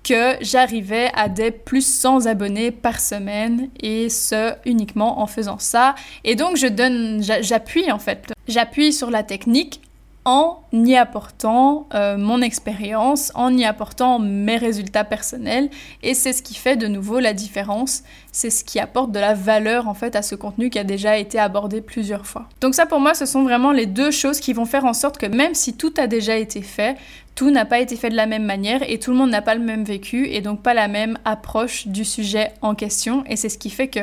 que 0.03 0.35
j'arrivais 0.41 1.11
à 1.13 1.29
des 1.29 1.51
plus 1.51 1.85
100 1.85 2.25
abonnés 2.25 2.71
par 2.71 2.99
semaine 2.99 3.69
et 3.79 4.09
ce 4.09 4.53
uniquement 4.65 5.21
en 5.21 5.27
faisant 5.27 5.59
ça. 5.59 5.95
Et 6.23 6.35
donc 6.35 6.57
je 6.57 6.67
donne, 6.67 7.21
j'appuie 7.21 7.91
en 7.91 7.99
fait, 7.99 8.33
j'appuie 8.47 8.93
sur 8.93 9.11
la 9.11 9.23
technique 9.23 9.81
en 10.23 10.63
y 10.71 10.95
apportant 10.95 11.87
euh, 11.93 12.15
mon 12.17 12.41
expérience, 12.41 13.31
en 13.33 13.55
y 13.57 13.65
apportant 13.65 14.19
mes 14.19 14.57
résultats 14.57 15.03
personnels. 15.03 15.69
Et 16.03 16.13
c'est 16.13 16.33
ce 16.33 16.43
qui 16.43 16.53
fait 16.53 16.75
de 16.75 16.87
nouveau 16.87 17.19
la 17.19 17.33
différence. 17.33 18.03
C'est 18.31 18.51
ce 18.51 18.63
qui 18.63 18.79
apporte 18.79 19.11
de 19.11 19.19
la 19.19 19.33
valeur 19.33 19.87
en 19.87 19.93
fait 19.93 20.15
à 20.15 20.21
ce 20.21 20.35
contenu 20.35 20.69
qui 20.69 20.77
a 20.77 20.83
déjà 20.83 21.17
été 21.17 21.39
abordé 21.39 21.81
plusieurs 21.81 22.25
fois. 22.25 22.47
Donc 22.61 22.75
ça 22.75 22.85
pour 22.85 22.99
moi, 22.99 23.13
ce 23.13 23.25
sont 23.25 23.43
vraiment 23.43 23.71
les 23.71 23.87
deux 23.87 24.11
choses 24.11 24.39
qui 24.39 24.53
vont 24.53 24.65
faire 24.65 24.85
en 24.85 24.93
sorte 24.93 25.17
que 25.17 25.25
même 25.25 25.55
si 25.55 25.75
tout 25.75 25.93
a 25.97 26.05
déjà 26.05 26.37
été 26.37 26.61
fait, 26.61 26.97
tout 27.33 27.49
n'a 27.49 27.65
pas 27.65 27.79
été 27.79 27.95
fait 27.95 28.09
de 28.09 28.15
la 28.15 28.27
même 28.27 28.45
manière 28.45 28.87
et 28.87 28.99
tout 28.99 29.11
le 29.11 29.17
monde 29.17 29.31
n'a 29.31 29.41
pas 29.41 29.55
le 29.55 29.61
même 29.61 29.83
vécu 29.83 30.27
et 30.27 30.41
donc 30.41 30.61
pas 30.61 30.73
la 30.73 30.87
même 30.87 31.17
approche 31.25 31.87
du 31.87 32.05
sujet 32.05 32.51
en 32.61 32.75
question. 32.75 33.23
Et 33.27 33.35
c'est 33.35 33.49
ce 33.49 33.57
qui 33.57 33.71
fait 33.71 33.87
que 33.87 34.01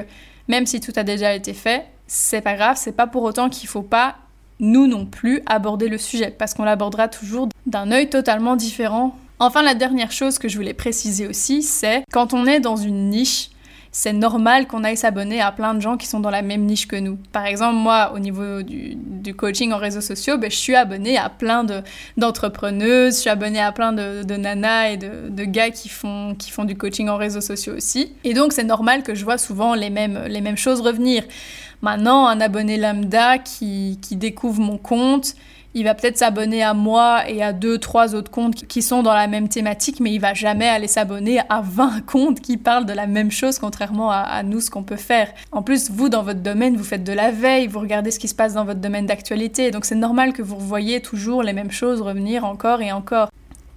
même 0.49 0.67
si 0.67 0.81
tout 0.81 0.93
a 0.97 1.05
déjà 1.05 1.35
été 1.35 1.53
fait, 1.53 1.87
c'est 2.09 2.41
pas 2.41 2.55
grave, 2.55 2.77
c'est 2.77 2.97
pas 2.97 3.07
pour 3.07 3.23
autant 3.23 3.51
qu'il 3.51 3.69
faut 3.69 3.83
pas 3.83 4.17
nous 4.61 4.87
non 4.87 5.07
plus 5.07 5.43
aborder 5.47 5.89
le 5.89 5.99
sujet, 5.99 6.35
parce 6.37 6.55
qu'on 6.55 6.65
l'abordera 6.65 7.09
toujours 7.09 7.49
d'un 7.67 7.91
œil 7.91 8.11
totalement 8.11 8.57
différent. 8.57 9.17
Enfin, 9.41 9.63
la 9.63 9.75
dernière 9.75 10.11
chose 10.11 10.39
que 10.39 10.49
je 10.49 10.57
voulais 10.57 10.75
préciser 10.75 11.27
aussi, 11.27 11.63
c'est 11.63 12.03
quand 12.13 12.35
on 12.35 12.47
est 12.47 12.61
dans 12.61 12.77
une 12.77 13.11
niche, 13.11 13.51
c'est 13.99 14.13
normal 14.13 14.69
qu'on 14.69 14.85
aille 14.85 14.97
s'abonner 14.97 15.41
à 15.41 15.51
plein 15.51 15.75
de 15.75 15.81
gens 15.81 15.97
qui 15.97 16.07
sont 16.07 16.21
dans 16.21 16.31
la 16.31 16.43
même 16.43 16.63
niche 16.67 16.87
que 16.87 16.95
nous. 16.95 17.19
Par 17.33 17.47
exemple, 17.47 17.75
moi, 17.75 18.13
au 18.15 18.21
niveau 18.21 18.63
du, 18.63 18.97
coaching 19.37 19.73
en 19.73 19.77
réseaux 19.77 20.01
sociaux, 20.01 20.39
ben, 20.39 20.49
je 20.49 20.57
suis 20.57 20.77
abonnée 20.77 21.19
à 21.19 21.29
plein 21.29 21.67
d'entrepreneuses, 22.17 23.17
je 23.17 23.21
suis 23.23 23.29
abonnée 23.29 23.61
à 23.61 23.73
plein 23.73 23.93
de, 23.93 24.37
nanas 24.37 24.91
et 24.91 24.99
de, 24.99 25.29
de, 25.31 25.45
gars 25.45 25.71
qui 25.71 25.89
font, 25.89 26.37
qui 26.39 26.53
font 26.53 26.65
du 26.65 26.77
coaching 26.77 27.09
en 27.09 27.17
réseaux 27.17 27.41
sociaux 27.41 27.75
aussi. 27.75 28.13
Et 28.23 28.35
donc, 28.35 28.53
c'est 28.53 28.63
normal 28.63 29.03
que 29.03 29.17
je 29.17 29.25
vois 29.25 29.37
souvent 29.37 29.75
les 29.75 29.91
mêmes, 29.91 30.27
les 30.29 30.43
mêmes 30.43 30.57
choses 30.57 30.81
revenir. 30.81 31.25
Maintenant, 31.83 32.29
un 32.29 32.41
abonné 32.41 32.77
lambda 32.77 33.39
qui, 33.39 33.99
qui 34.01 34.15
découvre 34.15 34.61
mon 34.61 34.79
compte, 34.79 35.35
il 35.75 35.85
va 35.85 35.95
peut-être 35.95 36.19
s'abonner 36.19 36.63
à 36.63 36.75
moi 36.75 37.29
et 37.29 37.43
à 37.43 37.53
deux, 37.53 37.79
trois 37.79 38.15
autres 38.15 38.31
comptes 38.31 38.67
qui 38.67 38.83
sont 38.83 39.03
dans 39.03 39.15
la 39.15 39.27
même 39.27 39.49
thématique, 39.49 40.01
mais 40.01 40.13
il 40.13 40.19
va 40.19 40.35
jamais 40.35 40.69
aller 40.69 40.89
s'abonner 40.89 41.41
à 41.49 41.61
20 41.63 42.01
comptes 42.07 42.41
qui 42.41 42.57
parlent 42.57 42.87
de 42.87 42.93
la 42.93 43.07
même 43.07 43.31
chose, 43.31 43.59
contrairement 43.59 44.11
à, 44.11 44.19
à 44.19 44.43
nous, 44.43 44.61
ce 44.61 44.71
qu'on 44.71 44.83
peut 44.83 44.97
faire. 44.97 45.33
En 45.53 45.63
plus, 45.63 45.91
vous, 45.91 46.09
dans 46.09 46.23
votre 46.23 46.41
domaine, 46.41 46.77
vous 46.77 46.85
faites 46.85 47.05
de 47.05 47.13
la 47.13 47.31
veille, 47.31 47.67
vous 47.67 47.81
regardez 47.81 48.11
ce 48.11 48.19
qui 48.19 48.29
se 48.29 48.35
passe 48.35 48.55
dans 48.55 48.65
votre 48.65 48.81
domaine 48.81 49.07
d'actualité, 49.07 49.71
donc 49.71 49.85
c'est 49.85 49.95
normal 49.95 50.33
que 50.33 50.43
vous 50.43 50.59
voyez 50.59 51.01
toujours 51.01 51.43
les 51.43 51.53
mêmes 51.53 51.71
choses 51.71 52.01
revenir 52.01 52.45
encore 52.45 52.81
et 52.81 52.93
encore. 52.93 53.29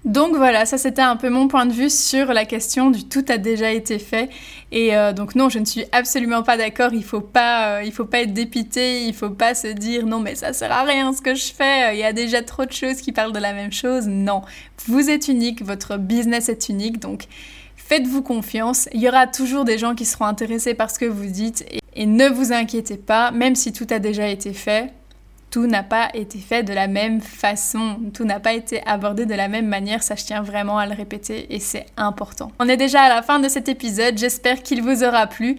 Donc 0.03 0.35
voilà, 0.35 0.65
ça 0.65 0.79
c'était 0.79 1.03
un 1.03 1.15
peu 1.15 1.29
mon 1.29 1.47
point 1.47 1.67
de 1.67 1.73
vue 1.73 1.91
sur 1.91 2.33
la 2.33 2.45
question 2.45 2.89
du 2.89 3.03
tout 3.03 3.23
a 3.29 3.37
déjà 3.37 3.71
été 3.71 3.99
fait. 3.99 4.29
Et 4.71 4.95
euh, 4.95 5.13
donc 5.13 5.35
non, 5.35 5.47
je 5.49 5.59
ne 5.59 5.65
suis 5.65 5.85
absolument 5.91 6.41
pas 6.41 6.57
d'accord. 6.57 6.91
Il 6.93 7.03
faut 7.03 7.21
pas, 7.21 7.81
euh, 7.81 7.91
faut 7.91 8.05
pas 8.05 8.21
être 8.21 8.33
dépité. 8.33 9.05
Il 9.05 9.13
faut 9.13 9.29
pas 9.29 9.53
se 9.53 9.67
dire 9.67 10.07
non 10.07 10.19
mais 10.19 10.33
ça 10.33 10.53
sert 10.53 10.71
à 10.71 10.83
rien 10.83 11.13
ce 11.13 11.21
que 11.21 11.35
je 11.35 11.53
fais. 11.53 11.95
Il 11.95 11.99
y 11.99 12.03
a 12.03 12.13
déjà 12.13 12.41
trop 12.41 12.65
de 12.65 12.71
choses 12.71 12.97
qui 13.01 13.11
parlent 13.11 13.31
de 13.31 13.39
la 13.39 13.53
même 13.53 13.71
chose. 13.71 14.07
Non, 14.07 14.41
vous 14.87 15.11
êtes 15.11 15.27
unique, 15.27 15.63
votre 15.63 15.97
business 15.97 16.49
est 16.49 16.69
unique. 16.69 16.99
Donc 16.99 17.25
faites-vous 17.75 18.23
confiance. 18.23 18.89
Il 18.93 19.01
y 19.01 19.07
aura 19.07 19.27
toujours 19.27 19.65
des 19.65 19.77
gens 19.77 19.93
qui 19.93 20.05
seront 20.05 20.25
intéressés 20.25 20.73
par 20.73 20.89
ce 20.89 20.97
que 20.97 21.05
vous 21.05 21.27
dites 21.27 21.63
et 21.93 22.07
ne 22.07 22.27
vous 22.27 22.53
inquiétez 22.53 22.97
pas, 22.97 23.29
même 23.29 23.53
si 23.53 23.71
tout 23.71 23.87
a 23.91 23.99
déjà 23.99 24.27
été 24.27 24.53
fait 24.53 24.93
tout 25.51 25.67
n'a 25.67 25.83
pas 25.83 26.09
été 26.13 26.39
fait 26.39 26.63
de 26.63 26.73
la 26.73 26.87
même 26.87 27.19
façon, 27.19 27.99
tout 28.13 28.23
n'a 28.23 28.39
pas 28.39 28.53
été 28.53 28.81
abordé 28.87 29.25
de 29.25 29.35
la 29.35 29.49
même 29.49 29.67
manière, 29.67 30.01
ça 30.01 30.15
je 30.15 30.23
tiens 30.23 30.41
vraiment 30.41 30.77
à 30.77 30.87
le 30.87 30.93
répéter 30.93 31.53
et 31.53 31.59
c'est 31.59 31.85
important. 31.97 32.51
On 32.59 32.69
est 32.69 32.77
déjà 32.77 33.01
à 33.01 33.09
la 33.09 33.21
fin 33.21 33.39
de 33.39 33.49
cet 33.49 33.67
épisode, 33.67 34.17
j'espère 34.17 34.63
qu'il 34.63 34.81
vous 34.81 35.03
aura 35.03 35.27
plu. 35.27 35.57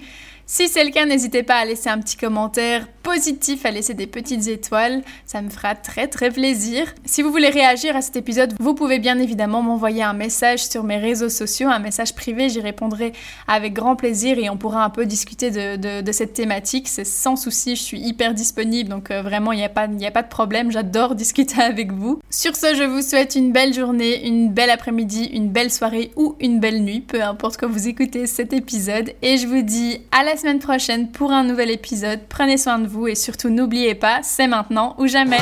Si 0.54 0.68
c'est 0.68 0.84
le 0.84 0.90
cas, 0.90 1.06
n'hésitez 1.06 1.42
pas 1.42 1.54
à 1.54 1.64
laisser 1.64 1.88
un 1.88 1.98
petit 1.98 2.18
commentaire 2.18 2.86
positif, 3.02 3.64
à 3.64 3.70
laisser 3.70 3.94
des 3.94 4.06
petites 4.06 4.48
étoiles, 4.48 5.02
ça 5.24 5.40
me 5.40 5.48
fera 5.48 5.74
très 5.74 6.08
très 6.08 6.30
plaisir. 6.30 6.94
Si 7.06 7.22
vous 7.22 7.30
voulez 7.30 7.48
réagir 7.48 7.96
à 7.96 8.02
cet 8.02 8.16
épisode, 8.16 8.52
vous 8.60 8.74
pouvez 8.74 8.98
bien 8.98 9.18
évidemment 9.18 9.62
m'envoyer 9.62 10.02
un 10.02 10.12
message 10.12 10.66
sur 10.66 10.84
mes 10.84 10.98
réseaux 10.98 11.30
sociaux, 11.30 11.68
un 11.68 11.78
message 11.78 12.14
privé, 12.14 12.50
j'y 12.50 12.60
répondrai 12.60 13.14
avec 13.48 13.72
grand 13.72 13.96
plaisir 13.96 14.38
et 14.38 14.50
on 14.50 14.58
pourra 14.58 14.84
un 14.84 14.90
peu 14.90 15.06
discuter 15.06 15.50
de, 15.50 16.12
cette 16.12 16.34
thématique. 16.34 16.86
C'est 16.86 17.06
sans 17.06 17.36
souci, 17.36 17.74
je 17.74 17.82
suis 17.82 18.00
hyper 18.00 18.34
disponible, 18.34 18.90
donc 18.90 19.10
euh, 19.10 19.22
vraiment 19.22 19.52
il 19.52 19.56
n'y 19.56 19.64
a, 19.64 19.70
pas, 19.70 19.86
a 19.86 20.10
pas 20.10 20.22
de 20.22 20.28
problème, 20.28 20.70
j'adore 20.70 21.14
discuter 21.16 21.62
avec 21.62 21.92
vous. 21.92 22.20
Sur 22.28 22.56
ce, 22.56 22.74
je 22.74 22.84
vous 22.84 23.00
souhaite 23.00 23.36
une 23.36 23.52
belle 23.52 23.72
journée, 23.72 24.26
une 24.26 24.50
belle 24.50 24.70
après-midi, 24.70 25.30
une 25.32 25.48
belle 25.48 25.70
soirée 25.70 26.12
ou 26.16 26.36
une 26.40 26.60
belle 26.60 26.82
nuit, 26.82 27.00
peu 27.00 27.22
importe 27.22 27.56
quand 27.58 27.70
vous 27.70 27.88
écoutez 27.88 28.26
cet 28.26 28.52
épisode, 28.52 29.14
et 29.22 29.38
je 29.38 29.46
vous 29.46 29.62
dis 29.62 30.02
à 30.12 30.22
la 30.22 30.36
semaine 30.42 30.58
prochaine 30.58 31.08
pour 31.08 31.30
un 31.30 31.44
nouvel 31.44 31.70
épisode. 31.70 32.18
Prenez 32.28 32.56
soin 32.56 32.80
de 32.80 32.88
vous 32.88 33.06
et 33.06 33.14
surtout 33.14 33.48
n'oubliez 33.48 33.94
pas, 33.94 34.24
c'est 34.24 34.48
maintenant 34.48 34.96
ou 34.98 35.06
jamais. 35.06 35.38